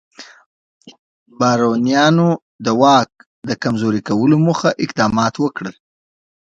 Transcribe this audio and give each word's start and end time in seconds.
بارونیانو 1.39 2.29
د 2.65 2.67
واک 2.81 3.09
د 3.49 3.51
کمزوري 3.63 4.01
کولو 4.07 4.35
موخه 4.45 4.69
اقدامات 4.83 5.33
وکړل. 5.39 5.75